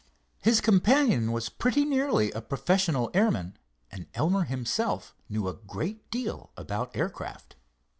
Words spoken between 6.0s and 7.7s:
deal about aircraft.